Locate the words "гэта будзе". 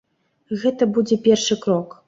0.63-1.21